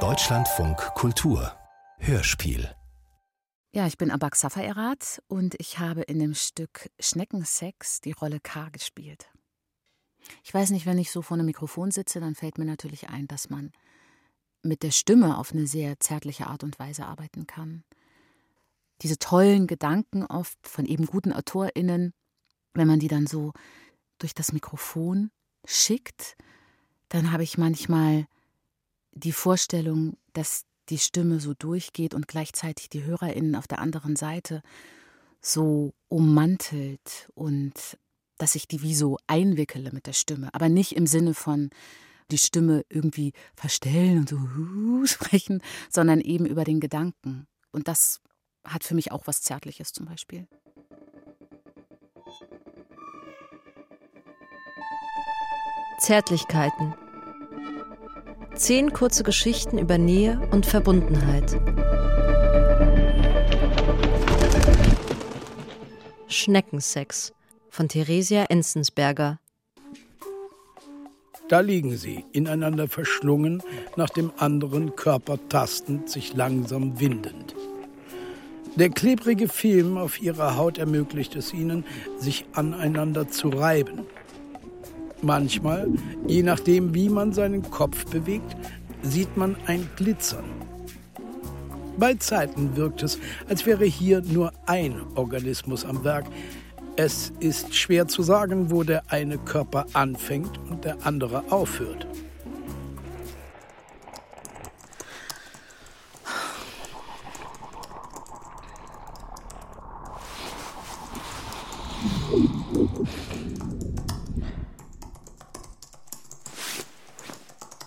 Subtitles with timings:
[0.00, 1.56] Deutschlandfunk Kultur
[1.98, 2.74] Hörspiel
[3.72, 8.68] ja, ich bin Abak Safaerat und ich habe in dem Stück Schneckensex die Rolle K
[8.70, 9.30] gespielt.
[10.44, 13.28] Ich weiß nicht, wenn ich so vor einem Mikrofon sitze, dann fällt mir natürlich ein,
[13.28, 13.72] dass man
[14.62, 17.82] mit der Stimme auf eine sehr zärtliche Art und Weise arbeiten kann.
[19.02, 22.12] Diese tollen Gedanken oft von eben guten AutorInnen,
[22.74, 23.52] wenn man die dann so
[24.18, 25.30] durch das Mikrofon
[25.66, 26.36] schickt,
[27.08, 28.26] dann habe ich manchmal
[29.12, 34.62] die Vorstellung, dass die Stimme so durchgeht und gleichzeitig die HörerInnen auf der anderen Seite
[35.40, 37.98] so ummantelt und
[38.38, 41.70] dass ich die wie so einwickele mit der Stimme, aber nicht im Sinne von
[42.30, 47.46] die Stimme irgendwie verstellen und so uh, sprechen, sondern eben über den Gedanken.
[47.70, 48.20] Und das
[48.64, 50.48] hat für mich auch was Zärtliches zum Beispiel.
[55.98, 56.94] Zärtlichkeiten
[58.54, 61.58] Zehn kurze Geschichten über Nähe und Verbundenheit.
[66.28, 67.32] Schneckensex
[67.70, 69.40] von Theresia Enzensberger.
[71.48, 73.62] Da liegen sie, ineinander verschlungen,
[73.96, 77.54] nach dem anderen Körper tastend, sich langsam windend.
[78.74, 81.84] Der klebrige Film auf ihrer Haut ermöglicht es ihnen,
[82.18, 84.06] sich aneinander zu reiben.
[85.26, 85.88] Manchmal,
[86.28, 88.56] je nachdem, wie man seinen Kopf bewegt,
[89.02, 90.44] sieht man ein Glitzern.
[91.98, 93.18] Bei Zeiten wirkt es,
[93.48, 96.26] als wäre hier nur ein Organismus am Werk.
[96.94, 102.06] Es ist schwer zu sagen, wo der eine Körper anfängt und der andere aufhört.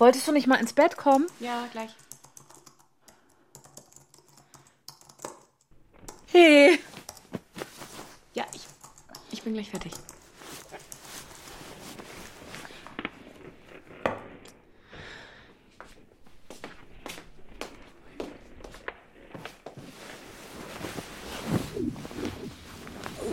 [0.00, 1.26] Wolltest du nicht mal ins Bett kommen?
[1.40, 1.90] Ja, gleich.
[6.24, 6.78] Hey.
[8.32, 8.62] Ja, ich,
[9.30, 9.92] ich bin gleich fertig.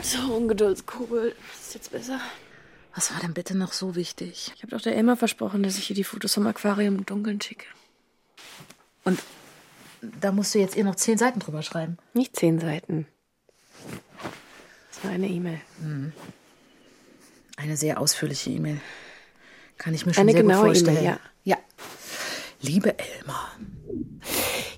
[0.02, 1.34] So, Ungeduldskugel.
[1.62, 2.20] Ist jetzt besser?
[2.98, 4.52] Was war denn bitte noch so wichtig?
[4.56, 7.40] Ich habe doch der Emma versprochen, dass ich ihr die Fotos vom Aquarium im Dunkeln
[7.40, 7.68] schicke.
[9.04, 9.20] Und
[10.02, 12.00] da musst du jetzt ihr noch zehn Seiten drüber schreiben.
[12.16, 13.06] Nicht zehn Seiten.
[14.90, 15.62] Das war eine E-Mail.
[15.80, 16.12] Hm.
[17.58, 18.82] Eine sehr ausführliche E-Mail.
[19.78, 20.98] Kann ich mir schon eine sehr genaue gut vorstellen.
[20.98, 21.58] E-Mail, ja.
[21.58, 21.58] ja.
[22.62, 23.52] Liebe Elmar,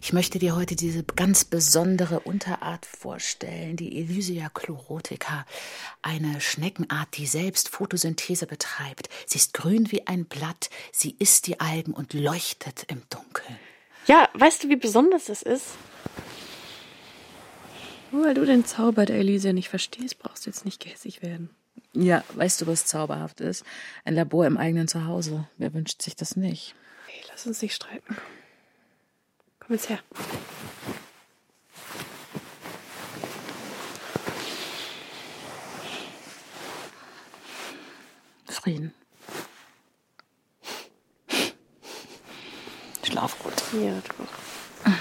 [0.02, 5.46] ich möchte dir heute diese ganz besondere Unterart vorstellen, die Elysia chlorotica,
[6.02, 9.10] eine Schneckenart, die selbst Photosynthese betreibt.
[9.26, 13.60] Sie ist grün wie ein Blatt, sie isst die Algen und leuchtet im Dunkeln.
[14.08, 15.68] Ja, weißt du, wie besonders das ist?
[18.12, 21.50] Nur weil du den Zauber der Elysia nicht verstehst, brauchst du jetzt nicht gehässig werden.
[21.94, 23.64] Ja, weißt du, was zauberhaft ist?
[24.06, 25.48] Ein Labor im eigenen Zuhause.
[25.58, 26.76] Wer wünscht sich das nicht?
[27.08, 28.18] Hey, lass uns nicht streiten.
[29.70, 30.00] Komm jetzt her.
[38.50, 38.96] Frieden.
[43.04, 43.54] Schlaf gut.
[43.74, 44.92] Ja, du auch.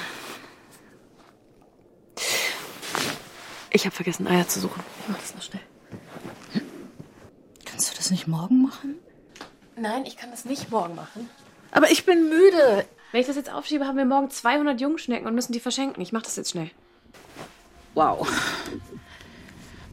[3.71, 4.85] Ich habe vergessen, Eier zu suchen.
[5.01, 5.63] Ich mach das noch schnell.
[7.65, 8.97] Kannst du das nicht morgen machen?
[9.77, 11.31] Nein, ich kann das nicht morgen machen.
[11.71, 12.87] Aber ich bin müde.
[13.13, 16.03] Wenn ich das jetzt aufschiebe, haben wir morgen 200 Jungschnecken und müssen die verschenken.
[16.03, 16.71] Ich mach das jetzt schnell.
[17.95, 18.29] Wow.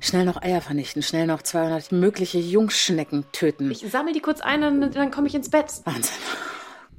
[0.01, 3.71] Schnell noch Eier vernichten, schnell noch 200 mögliche Jungschnecken töten.
[3.71, 5.71] Ich sammle die kurz ein und dann komme ich ins Bett.
[5.85, 6.13] Wahnsinn.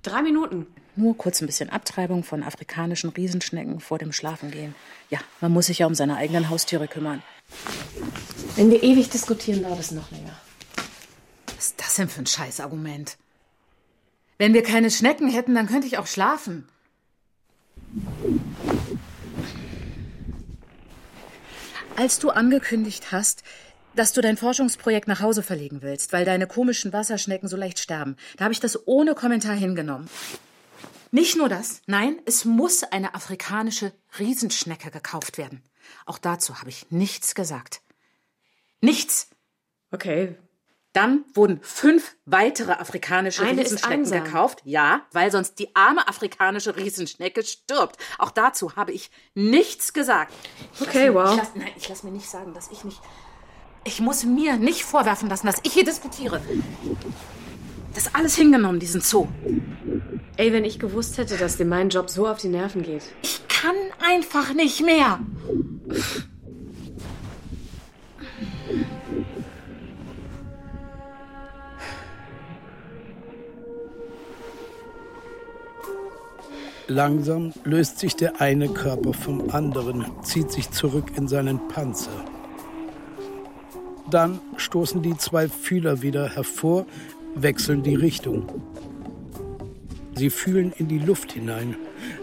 [0.03, 0.66] Drei Minuten.
[0.97, 4.75] Nur kurz ein bisschen Abtreibung von afrikanischen Riesenschnecken vor dem Schlafengehen.
[5.10, 7.22] Ja, man muss sich ja um seine eigenen Haustiere kümmern.
[8.56, 10.34] Wenn wir ewig diskutieren, dauert es noch länger.
[11.55, 13.19] Was ist das denn für ein Scheißargument?
[14.39, 16.69] Wenn wir keine Schnecken hätten, dann könnte ich auch schlafen.
[21.97, 23.43] Als du angekündigt hast,
[23.94, 28.17] dass du dein Forschungsprojekt nach Hause verlegen willst, weil deine komischen Wasserschnecken so leicht sterben,
[28.37, 30.09] da habe ich das ohne Kommentar hingenommen.
[31.11, 35.62] Nicht nur das, nein, es muss eine afrikanische Riesenschnecke gekauft werden.
[36.05, 37.81] Auch dazu habe ich nichts gesagt.
[38.82, 39.31] Nichts.
[39.91, 40.37] Okay,
[40.96, 44.62] dann wurden fünf weitere afrikanische Eine Riesenschnecken gekauft.
[44.64, 47.96] Ja, weil sonst die arme afrikanische Riesenschnecke stirbt.
[48.16, 50.32] Auch dazu habe ich nichts gesagt.
[50.75, 51.31] Ich Okay, mir, wow.
[51.32, 52.98] Ich lass, nein, ich lasse mir nicht sagen, dass ich nicht.
[53.84, 56.40] Ich muss mir nicht vorwerfen lassen, dass ich hier diskutiere.
[57.94, 59.28] Das alles hingenommen, diesen Zoo.
[60.37, 63.02] Ey, wenn ich gewusst hätte, dass dir mein Job so auf die Nerven geht.
[63.22, 65.20] Ich kann einfach nicht mehr.
[76.88, 82.25] Langsam löst sich der eine Körper vom anderen, zieht sich zurück in seinen Panzer.
[84.09, 86.87] Dann stoßen die zwei Fühler wieder hervor,
[87.35, 88.47] wechseln die Richtung.
[90.15, 91.75] Sie fühlen in die Luft hinein,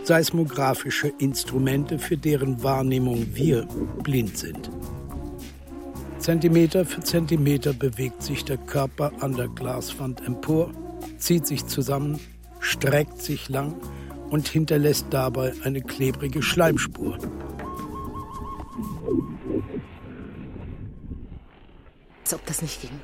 [0.06, 3.68] seismografische Instrumente, für deren Wahrnehmung wir
[4.02, 4.72] blind sind.
[6.20, 10.72] Zentimeter für Zentimeter bewegt sich der Körper an der Glaswand empor,
[11.18, 12.18] zieht sich zusammen,
[12.62, 13.76] streckt sich lang
[14.34, 17.20] und hinterlässt dabei eine klebrige Schleimspur.
[22.24, 23.00] Als ob das nicht gegen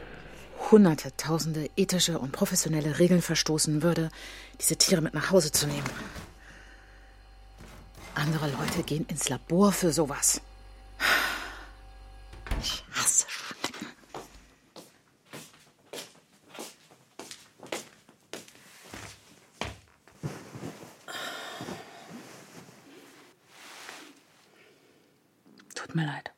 [0.72, 4.10] hunderte, tausende ethische und professionelle Regeln verstoßen würde,
[4.60, 5.88] diese Tiere mit nach Hause zu nehmen.
[8.16, 10.42] Andere Leute gehen ins Labor für sowas.
[12.60, 13.86] Ich hasse Schnecken.
[25.76, 26.32] Tut mir leid.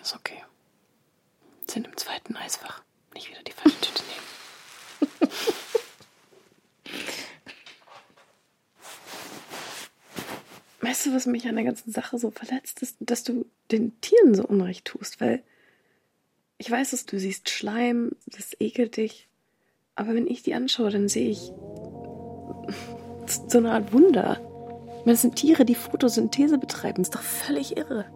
[0.00, 0.42] Ist okay.
[1.70, 2.82] Sind im zweiten Eisfach.
[3.20, 5.30] Nicht wieder die falsche Tüte nehmen.
[10.80, 12.96] weißt du, was mich an der ganzen Sache so verletzt ist?
[13.00, 15.42] Dass du den Tieren so Unrecht tust, weil
[16.56, 19.28] ich weiß, dass du siehst Schleim, das ekelt dich.
[19.96, 21.40] Aber wenn ich die anschaue, dann sehe ich
[23.26, 24.40] so eine Art Wunder.
[25.04, 27.02] Das sind Tiere, die Photosynthese betreiben.
[27.02, 28.06] Das ist doch völlig irre.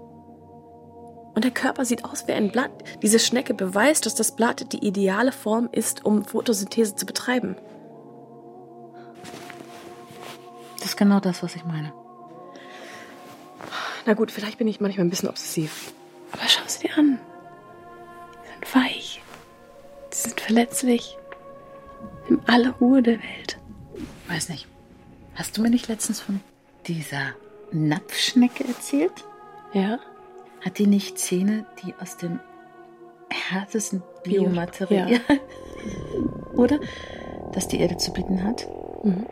[1.34, 2.70] Und der Körper sieht aus wie ein Blatt.
[3.02, 7.56] Diese Schnecke beweist, dass das Blatt die ideale Form ist, um Photosynthese zu betreiben.
[10.78, 11.92] Das ist genau das, was ich meine.
[14.06, 15.92] Na gut, vielleicht bin ich manchmal ein bisschen obsessiv.
[16.32, 17.18] Aber schau sie dir an.
[18.44, 19.22] Die sind weich.
[20.10, 21.16] Sie sind verletzlich.
[22.28, 23.58] Nimm alle Ruhe der Welt.
[24.28, 24.68] Weiß nicht.
[25.34, 26.40] Hast du mir nicht letztens von
[26.86, 27.32] dieser
[27.72, 29.24] Napfschnecke erzählt?
[29.72, 29.98] Ja?
[30.64, 32.40] Hat die nicht Zähne, die aus dem
[33.30, 35.20] härtesten Biomaterial, Ja.
[36.54, 36.80] oder?
[37.52, 38.66] Das die Erde zu bieten hat?
[39.04, 39.26] Mhm.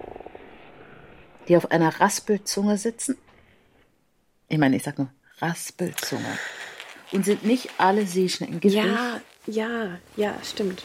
[1.48, 3.16] Die auf einer Raspelzunge sitzen?
[4.48, 5.08] Ich meine, ich sag nur
[5.38, 6.38] Raspelzunge.
[7.12, 8.84] Und sind nicht alle Seeschnecken giftig?
[8.84, 10.82] Ja, ja, ja, stimmt.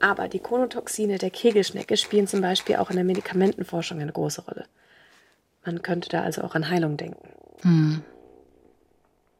[0.00, 4.66] Aber die Konotoxine der Kegelschnecke spielen zum Beispiel auch in der Medikamentenforschung eine große Rolle.
[5.64, 7.28] Man könnte da also auch an Heilung denken.
[7.62, 8.02] Hm.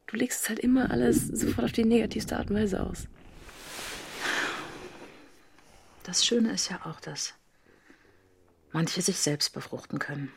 [0.07, 3.07] Du legst es halt immer alles sofort auf die negativste Art und Weise aus.
[6.03, 7.33] Das Schöne ist ja auch, dass
[8.71, 10.31] manche sich selbst befruchten können.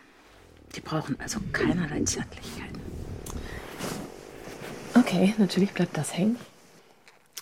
[0.75, 2.81] Die brauchen also keinerlei Zärtlichkeiten.
[4.95, 6.37] Okay, natürlich bleibt das hängen.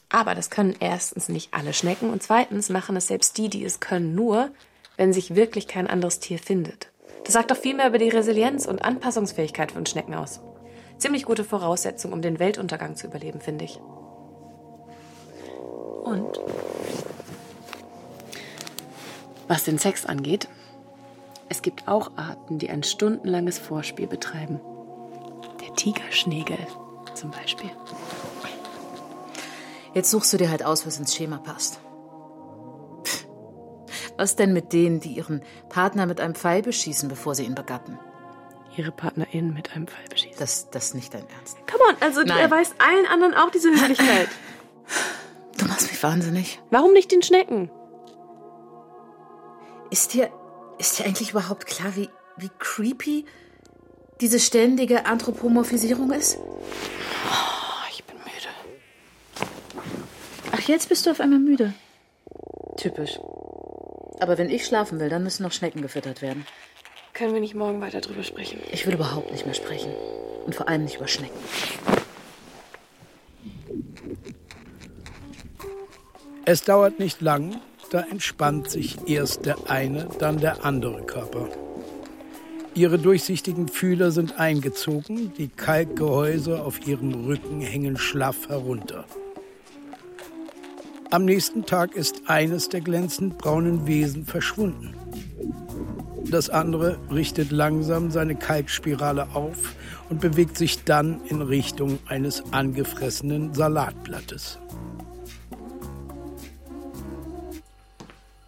[0.08, 3.80] Aber das können erstens nicht alle Schnecken und zweitens machen es selbst die, die es
[3.80, 4.50] können, nur,
[4.96, 6.88] wenn sich wirklich kein anderes Tier findet.
[7.24, 10.40] Das sagt doch viel mehr über die Resilienz und Anpassungsfähigkeit von Schnecken aus.
[10.98, 13.80] Ziemlich gute Voraussetzung, um den Weltuntergang zu überleben, finde ich.
[16.04, 16.38] Und
[19.48, 20.48] was den Sex angeht,
[21.48, 24.60] es gibt auch Arten, die ein stundenlanges Vorspiel betreiben.
[25.60, 26.58] Der Tigerschnägel
[27.14, 27.70] zum Beispiel.
[29.94, 31.78] Jetzt suchst du dir halt aus, was ins Schema passt.
[34.16, 37.98] Was denn mit denen, die ihren Partner mit einem Pfeil beschießen, bevor sie ihn begatten?
[38.76, 40.38] Ihre Partnerin mit einem Pfeil beschießen.
[40.38, 41.56] Das, das ist nicht dein Ernst.
[41.70, 42.38] Come on, also du Nein.
[42.38, 44.28] erweist allen anderen auch diese Höflichkeit.
[45.56, 46.60] Du machst mich wahnsinnig.
[46.70, 47.70] Warum nicht den Schnecken?
[49.90, 50.28] Ist dir,
[50.78, 53.24] ist dir eigentlich überhaupt klar, wie, wie creepy
[54.20, 56.38] diese ständige Anthropomorphisierung ist?
[56.38, 59.48] Oh, ich bin müde.
[60.52, 61.72] Ach, jetzt bist du auf einmal müde.
[62.76, 63.18] Typisch.
[64.20, 66.46] Aber wenn ich schlafen will, dann müssen noch Schnecken gefüttert werden.
[67.12, 68.60] Können wir nicht morgen weiter drüber sprechen?
[68.72, 69.92] Ich will überhaupt nicht mehr sprechen.
[70.46, 71.38] Und vor allem nicht über Schnecken.
[76.44, 81.48] Es dauert nicht lang, da entspannt sich erst der eine, dann der andere Körper.
[82.74, 89.04] Ihre durchsichtigen Fühler sind eingezogen, die Kalkgehäuse auf ihrem Rücken hängen schlaff herunter.
[91.14, 94.96] Am nächsten Tag ist eines der glänzend braunen Wesen verschwunden.
[96.28, 99.76] Das andere richtet langsam seine Kalkspirale auf
[100.10, 104.58] und bewegt sich dann in Richtung eines angefressenen Salatblattes.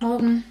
[0.01, 0.43] Morgen.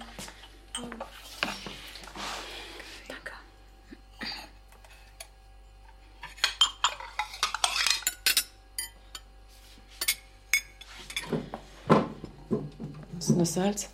[13.36, 13.90] Denn das Salz?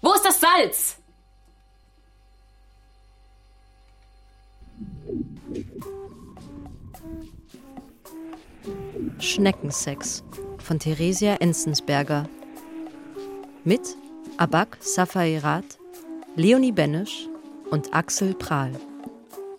[0.00, 0.96] Wo ist das Salz?
[9.18, 10.24] Schneckensex
[10.60, 12.26] von Theresia Enzensberger.
[13.64, 13.82] Mit
[14.38, 15.78] Abak Safairat,
[16.36, 17.28] Leonie Benisch
[17.70, 18.72] und Axel Prahl.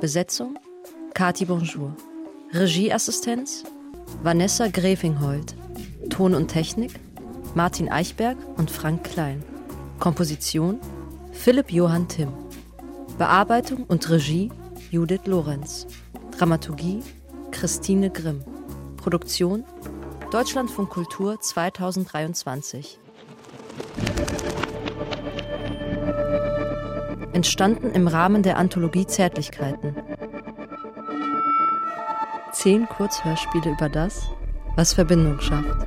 [0.06, 0.60] Besetzung
[1.16, 1.92] Kati Bonjour.
[2.54, 3.64] Regieassistenz
[4.22, 5.56] Vanessa Grefinghold.
[6.12, 7.00] Ton und Technik
[7.56, 9.44] Martin Eichberg und Frank Klein.
[9.98, 10.80] Komposition
[11.32, 12.32] Philipp Johann Timm.
[13.18, 14.52] Bearbeitung und Regie
[14.92, 15.88] Judith Lorenz.
[16.38, 17.02] Dramaturgie
[17.50, 18.44] Christine Grimm.
[18.98, 19.64] Produktion
[20.30, 23.00] Deutschlandfunk Kultur 2023
[27.36, 29.96] entstanden im Rahmen der Anthologie Zärtlichkeiten.
[32.54, 34.30] Zehn Kurzhörspiele über das,
[34.78, 35.86] was Verbindung schafft.